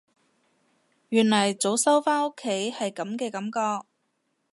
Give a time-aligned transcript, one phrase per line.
[1.09, 3.85] 原來早收返屋企係噉嘅感覺